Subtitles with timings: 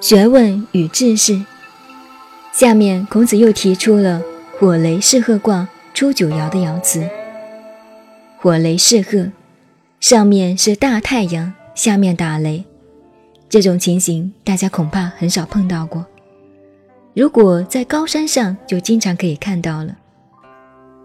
[0.00, 1.44] 学问与志士。
[2.52, 4.22] 下面孔子又提出了
[4.58, 7.06] 火雷噬壑卦初九爻的爻辞：
[8.38, 9.30] 火雷噬壑，
[10.00, 12.64] 上面是大太阳，下面打雷。
[13.48, 16.06] 这种情形大家恐怕很少碰到过。
[17.14, 19.96] 如果在高山上，就经常可以看到了。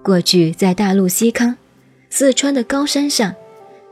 [0.02, 1.58] 过去在大陆西康、
[2.10, 3.36] 四川的高山上，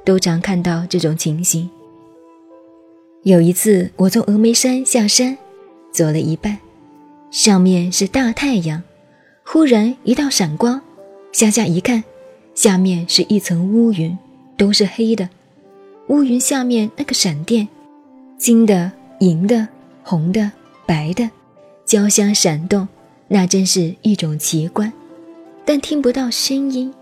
[0.03, 1.69] 都常看到这种情形。
[3.23, 5.37] 有一次，我从峨眉山下山，
[5.91, 6.57] 走了一半。
[7.29, 8.83] 上面是大太阳，
[9.45, 10.81] 忽然一道闪光，
[11.31, 12.03] 向下一看，
[12.55, 14.17] 下面是一层乌云，
[14.57, 15.29] 都是黑的。
[16.07, 17.67] 乌云下面那个闪电，
[18.37, 19.67] 金的、银的、
[20.03, 20.51] 红的、
[20.85, 21.29] 白的，
[21.85, 22.87] 交相闪动，
[23.29, 24.91] 那真是一种奇观。
[25.63, 26.93] 但听不到声音，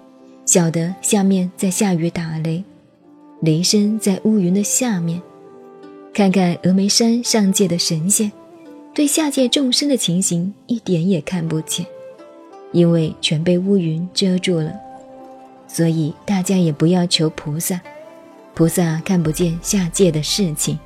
[0.46, 2.64] 晓得下面在下雨打雷，
[3.42, 5.22] 雷声在乌云的下面。
[6.14, 8.32] 看看峨眉山上界的神仙。
[8.94, 11.86] 对下界众生的情形一点也看不见，
[12.74, 14.74] 因为全被乌云遮住了。
[15.68, 17.80] 所以大家也不要求菩萨，
[18.54, 20.78] 菩萨看不见下界的事情，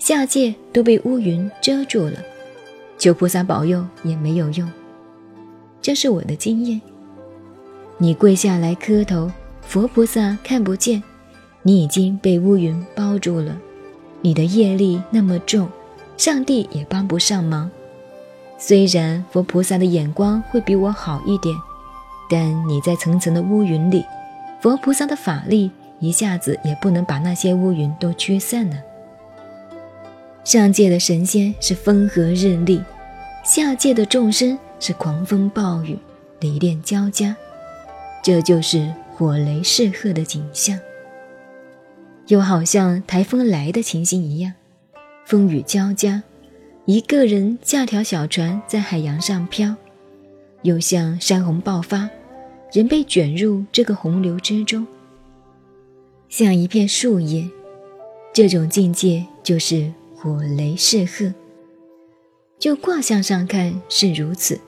[0.00, 2.14] 下界都被乌云遮住了，
[2.96, 4.68] 求菩萨保佑也没有用。
[5.80, 6.80] 这是我的经验。
[7.98, 11.00] 你跪下来磕头，佛菩萨看不见，
[11.68, 13.54] 你已经被乌云包住了，
[14.22, 15.68] 你的业力那么重。
[16.16, 17.70] 上帝也帮不上忙，
[18.56, 21.54] 虽然佛菩萨的眼光会比我好一点，
[22.30, 24.02] 但你在层层的乌云里，
[24.62, 28.76] 佛菩萨的法力一下子也不能把那些乌云都驱散了。
[30.44, 32.82] 上界的神仙是风和日丽，
[33.44, 35.98] 下界的众生是狂风暴雨、
[36.40, 37.36] 雷电交加，
[38.22, 40.80] 这就是火雷噬壑的景象，
[42.28, 44.52] 又好像台风来的情形一样。
[45.26, 46.22] 风雨交加，
[46.86, 49.74] 一个人驾条小船在海洋上飘，
[50.62, 52.08] 又像山洪爆发，
[52.72, 54.86] 人被卷入这个洪流之中，
[56.28, 57.48] 像一片树叶。
[58.32, 61.32] 这种境界就是火雷噬鹤。
[62.58, 64.60] 就卦象上看是如此，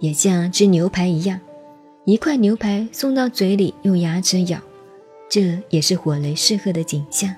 [0.00, 1.40] 也像吃牛排一样，
[2.04, 4.60] 一块牛排送到嘴里用牙齿咬，
[5.28, 7.34] 这也是火雷噬壑的景象。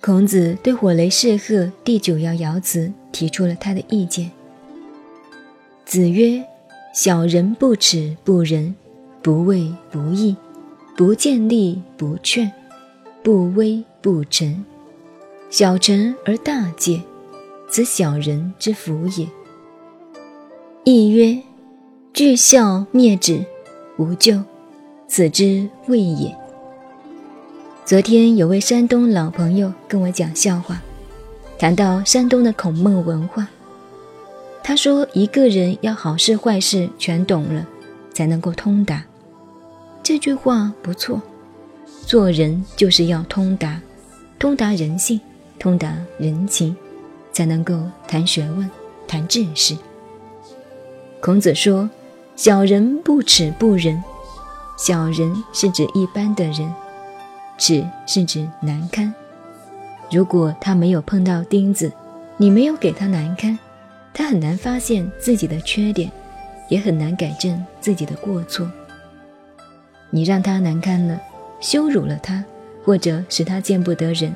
[0.00, 4.30] 孔子对火雷噬壑第九爻爻辞提出了他的意见。
[5.84, 6.44] 子曰
[6.94, 8.74] ：“小人不耻不仁，
[9.22, 10.36] 不畏不义，
[10.96, 12.50] 不见利不劝，
[13.22, 14.64] 不威不臣。
[15.50, 17.02] 小臣而大戒，
[17.68, 19.26] 此小人之福也。”
[20.84, 21.42] 亦曰
[22.14, 23.44] ：“惧孝灭止，
[23.96, 24.42] 无咎，
[25.08, 26.32] 此之谓也。”
[27.84, 30.80] 昨天有位山东老朋友跟我讲笑话，
[31.58, 33.48] 谈到山东的孔孟文化。
[34.62, 37.66] 他说：“一个人要好事坏事全懂了，
[38.12, 39.02] 才能够通达。”
[40.04, 41.22] 这句话不错，
[42.04, 43.80] 做人就是要通达，
[44.38, 45.18] 通达人性，
[45.58, 46.76] 通达人情，
[47.32, 48.70] 才能够谈学问，
[49.06, 49.74] 谈知识。
[51.20, 51.88] 孔子说
[52.36, 53.98] ：“小人不耻不仁。”
[54.78, 56.72] 小人是指一般的人。
[57.58, 59.12] 耻是指难堪。
[60.12, 61.92] 如果他没有碰到钉子，
[62.36, 63.58] 你没有给他难堪，
[64.14, 66.08] 他很难发现自己的缺点，
[66.68, 68.70] 也很难改正自己的过错。
[70.10, 71.20] 你让他难堪了，
[71.58, 72.44] 羞辱了他，
[72.84, 74.32] 或者使他见不得人，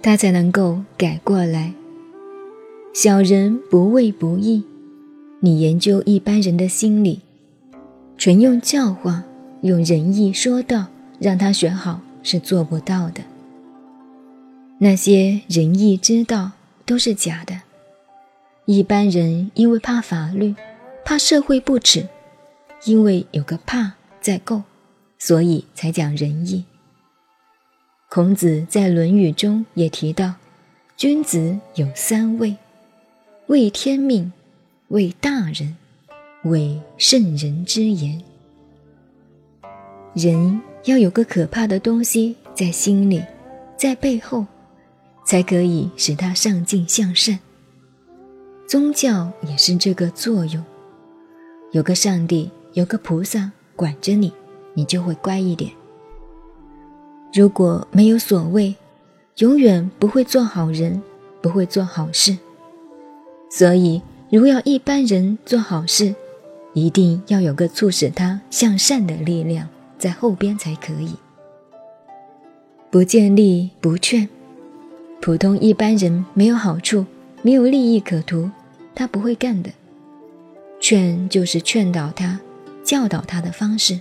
[0.00, 1.74] 他才能够改过来。
[2.94, 4.64] 小人不畏不义，
[5.40, 7.20] 你研究一般人的心理，
[8.16, 9.22] 纯用教化，
[9.62, 10.86] 用仁义说道，
[11.18, 12.00] 让他学好。
[12.24, 13.20] 是做不到的。
[14.78, 16.52] 那些仁义之道
[16.86, 17.62] 都是假的。
[18.64, 20.54] 一般人因为怕法律，
[21.04, 22.06] 怕社会不耻，
[22.84, 24.62] 因为有个怕在够，
[25.18, 26.64] 所以才讲仁义。
[28.08, 30.34] 孔子在《论语》中也提到，
[30.96, 32.56] 君子有三畏：
[33.48, 34.32] 畏天命，
[34.86, 35.76] 畏大人，
[36.44, 38.22] 畏圣人之言。
[40.14, 40.60] 人。
[40.86, 43.22] 要有个可怕的东西在心里，
[43.76, 44.44] 在背后，
[45.24, 47.38] 才可以使他上进向善。
[48.66, 50.60] 宗教也是这个作用，
[51.70, 54.32] 有个上帝，有个菩萨管着你，
[54.74, 55.70] 你就会乖一点。
[57.32, 58.74] 如果没有所谓，
[59.36, 61.00] 永远不会做好人，
[61.40, 62.36] 不会做好事。
[63.52, 66.12] 所以，如要一般人做好事，
[66.72, 69.68] 一定要有个促使他向善的力量。
[70.02, 71.14] 在后边才可以。
[72.90, 74.28] 不见利不劝。
[75.20, 77.06] 普通一般人没有好处，
[77.42, 78.50] 没有利益可图，
[78.96, 79.70] 他不会干的。
[80.80, 82.40] 劝就是劝导他、
[82.82, 84.00] 教导他的方式。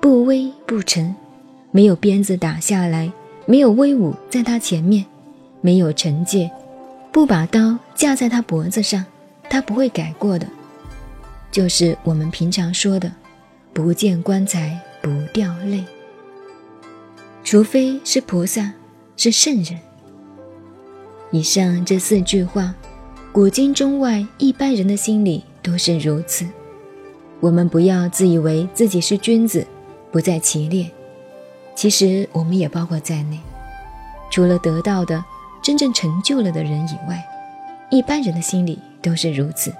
[0.00, 1.12] 不威不成，
[1.72, 3.10] 没有鞭子打下来，
[3.46, 5.04] 没有威武在他前面，
[5.60, 6.48] 没有惩戒，
[7.10, 9.04] 不把刀架在他脖子上，
[9.50, 10.46] 他不会改过的。
[11.50, 13.10] 就是我们平常说的
[13.72, 15.84] “不见棺材不掉泪”，
[17.44, 18.72] 除非是菩萨，
[19.16, 19.78] 是圣人。
[21.30, 22.74] 以上这四句话，
[23.32, 26.46] 古今中外一般人的心里都是如此。
[27.40, 29.66] 我们不要自以为自己是君子，
[30.10, 30.90] 不在其列。
[31.74, 33.38] 其实我们也包括在内。
[34.30, 35.24] 除了得到的、
[35.62, 37.24] 真正成就了的人以外，
[37.90, 39.72] 一般人的心里都是如此。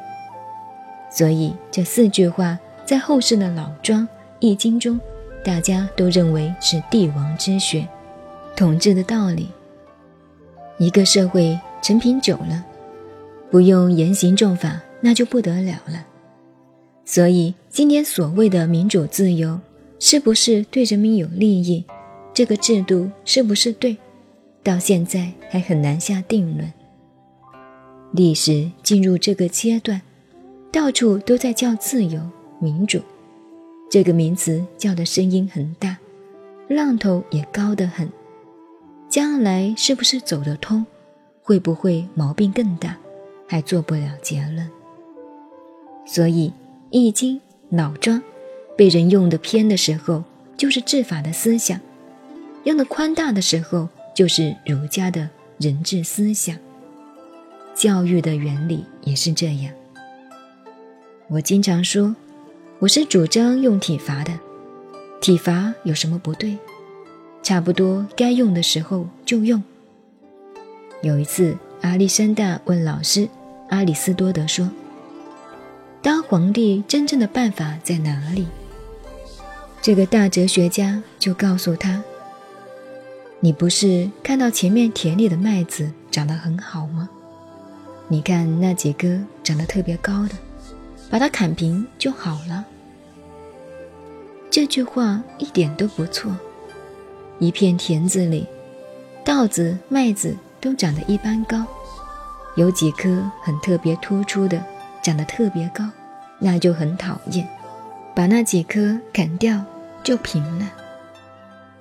[1.11, 2.59] 所以这四句话
[2.89, 4.09] 在后世的老庄、
[4.41, 4.99] 易经中，
[5.45, 7.87] 大家都认为是帝王之学、
[8.57, 9.51] 统治的道理。
[10.79, 12.65] 一个社会陈平久了，
[13.51, 16.07] 不用严刑重法，那就不得了了。
[17.05, 19.61] 所以，今天所谓的民主自由，
[19.99, 21.85] 是不是对人民有利益？
[22.33, 23.99] 这个制度是不是对？
[24.63, 26.73] 到现在还很难下定论。
[28.13, 30.01] 历史进入这个阶段，
[30.73, 32.19] 到处都在叫自由、
[32.59, 33.01] 民主，
[33.91, 35.97] 这个名词叫的声音很大，
[36.69, 38.09] 浪头也高得很。
[39.09, 40.85] 将来是不是走得通？
[41.43, 42.97] 会不会毛病更大？
[43.47, 44.69] 还做不了结论。
[46.07, 46.49] 所以，
[46.91, 47.37] 《易经》
[47.71, 48.23] 老庄
[48.77, 50.23] 被人用的偏的时候，
[50.57, 51.79] 就是治法的思想；
[52.65, 56.57] 用的宽大的时候，就是儒家的人治思想。
[57.75, 59.73] 教育的原理也是这样。
[61.29, 62.15] 我经常说，
[62.81, 64.33] 我是主张用体罚的。
[65.21, 66.57] 体罚有什么不对？
[67.43, 69.61] 差不多该用的时候就用。
[71.03, 73.29] 有一次，亚历山大问老师
[73.71, 74.71] 阿里斯多德说
[76.01, 78.47] ：“当皇帝真正的办法在哪里？”
[79.83, 82.01] 这个大哲学家就告诉他
[83.41, 87.09] ：“你不是看到前面田里的麦子长得很好吗？
[88.07, 90.31] 你看那几棵长得特别高的，
[91.11, 92.65] 把它砍平就好了。”
[94.51, 96.35] 这句话一点都不错。
[97.39, 98.47] 一片田子里，
[99.25, 101.65] 稻子、麦子都长得一般高，
[102.57, 104.61] 有几棵很特别突出的，
[105.03, 105.85] 长得特别高，
[106.41, 107.49] 那就很讨厌。
[108.15, 109.63] 把那几棵砍掉，
[110.03, 110.67] 就平了。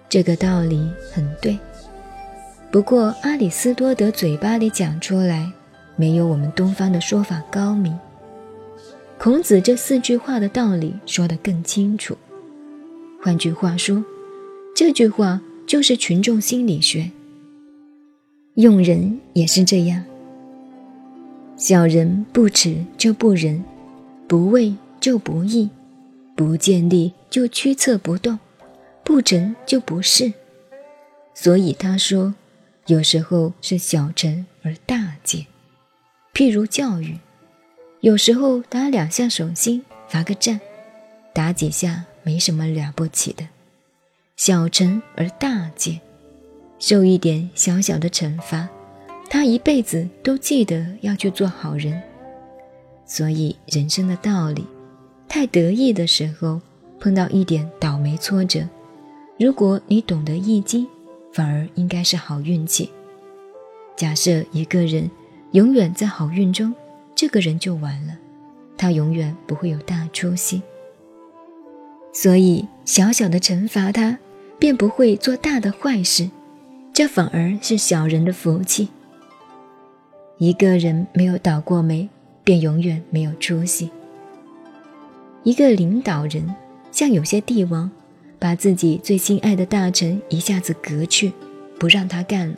[0.07, 1.57] 这个道理很对，
[2.69, 5.51] 不过阿里斯多德嘴巴里讲出来，
[5.95, 7.97] 没有我们东方的说法高明。
[9.19, 12.17] 孔子这四句话的道理说得更清楚。
[13.21, 14.03] 换句话说。
[14.75, 17.09] 这句话就是群众心理学。
[18.53, 20.03] 用人也是这样，
[21.57, 23.65] 小人不耻就不仁，
[24.27, 25.67] 不畏就不义，
[26.35, 28.37] 不见利就驱策不动，
[29.03, 30.31] 不成就不是。
[31.33, 32.35] 所以他说，
[32.85, 35.47] 有时候是小成而大戒。
[36.35, 37.17] 譬如教育，
[38.01, 40.59] 有时候打两下手心，罚个站，
[41.33, 43.47] 打几下没什么了不起的。
[44.35, 45.99] 小惩而大戒，
[46.77, 48.69] 受一点小小的惩罚，
[49.31, 51.99] 他一辈子都记得要去做好人。
[53.07, 54.63] 所以人生的道理，
[55.27, 56.61] 太得意的时候
[56.99, 58.67] 碰到一点倒霉挫折，
[59.39, 60.87] 如果你懂得易经，
[61.33, 62.91] 反而应该是好运气。
[63.95, 65.09] 假设一个人
[65.53, 66.71] 永远在好运中，
[67.17, 68.17] 这个人就完了，
[68.77, 70.61] 他永远不会有大出息。
[72.13, 74.17] 所以小小的惩罚他。
[74.59, 76.31] 便不会做大的坏事，
[76.91, 78.89] 这反而是小人的福气。
[80.39, 82.09] 一个人没有倒过霉，
[82.43, 83.91] 便永远没有出息。
[85.43, 86.55] 一个领导人，
[86.91, 87.91] 像有些帝王，
[88.39, 91.31] 把自己最心爱的大臣一下子革去，
[91.77, 92.55] 不让他干了；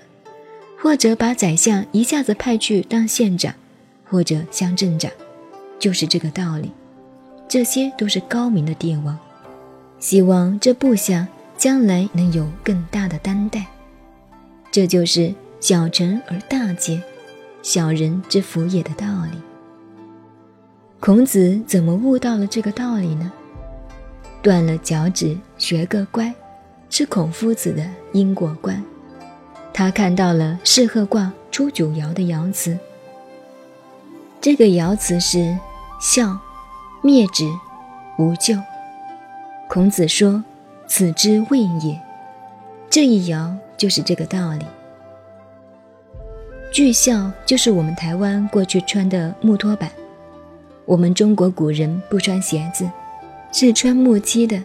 [0.82, 3.54] 或者把宰相一下子派去当县长，
[4.10, 5.12] 或者乡镇长，
[5.78, 6.72] 就是这个道理。
[7.48, 9.18] 这些都是高明的帝王，
[10.00, 11.28] 希望这部下。
[11.58, 13.66] 将来能有更大的担待，
[14.72, 17.02] 这就是小臣而大戒，
[17.62, 19.38] 小人之福也的道理。
[21.02, 23.30] 孔子怎么悟到了这个道理呢？
[24.42, 26.34] 断了脚趾学个乖，
[26.90, 28.82] 是孔夫子的因果观。
[29.74, 32.80] 他看到了四鹤卦出九爻的爻辞，
[34.42, 35.58] 这个爻辞是
[36.00, 36.38] “孝，
[37.02, 37.46] 灭之，
[38.18, 38.58] 无咎”。
[39.68, 40.44] 孔子说。
[40.92, 42.02] 此之谓也。
[42.90, 44.66] 这一爻就是这个道理。
[46.74, 49.92] 巨孝就是我们台湾过去穿的木托板，
[50.86, 52.90] 我们中国古人不穿鞋子，
[53.52, 54.64] 是穿木屐的。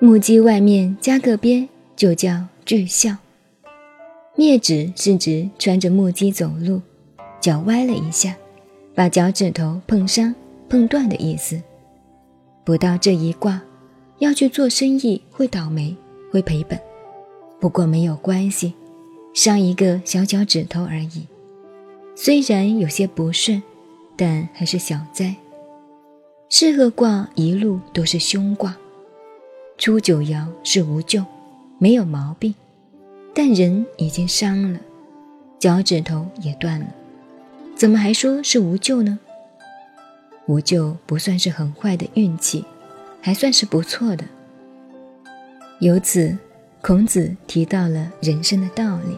[0.00, 3.18] 木屐外面加个边，就叫巨孝。
[4.34, 6.82] 灭指是指穿着木屐走路，
[7.40, 8.36] 脚歪了一下，
[8.94, 10.34] 把脚趾头碰伤、
[10.68, 11.60] 碰断的意思。
[12.64, 13.62] 不到这一卦，
[14.18, 15.96] 要去做生意会倒霉，
[16.30, 16.78] 会赔本。
[17.60, 18.74] 不过没有关系，
[19.34, 21.26] 伤一个小脚趾头而已。
[22.14, 23.62] 虽然有些不顺，
[24.16, 25.34] 但还是小灾。
[26.50, 28.76] 适合卦一路都是凶卦。
[29.76, 31.24] 初九爻是无咎，
[31.78, 32.54] 没有毛病，
[33.32, 34.80] 但人已经伤了，
[35.58, 36.86] 脚趾头也断了，
[37.78, 39.20] 怎么还说是无咎呢？
[40.46, 42.64] 无咎不算是很坏的运气，
[43.22, 44.24] 还算是不错的。
[45.78, 46.36] 由此，
[46.82, 49.16] 孔子提到了人生的道理。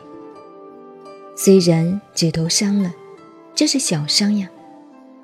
[1.34, 2.92] 虽然指头伤了，
[3.54, 4.46] 这是小伤呀，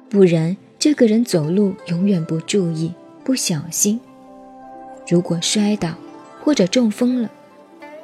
[0.09, 2.91] 不然这个人走路永远不注意、
[3.23, 4.01] 不小心。
[5.07, 5.93] 如果摔倒
[6.43, 7.31] 或者中风了，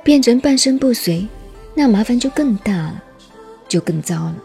[0.05, 1.27] 变成半身不遂，
[1.75, 3.03] 那麻烦就更大了，
[3.67, 4.37] 就更糟了。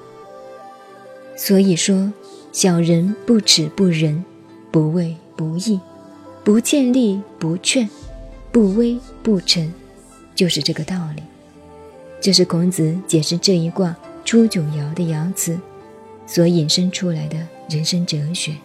[1.37, 2.11] 所以说，
[2.51, 4.25] 小人不耻不仁，
[4.71, 5.79] 不畏不义，
[6.43, 7.87] 不见利不劝，
[8.51, 9.71] 不威不臣，
[10.33, 11.21] 就是这个道理。
[12.19, 15.57] 这是孔子解释这一卦初九爻的爻辞
[16.25, 17.37] 所引申出来的
[17.69, 18.55] 人生哲学。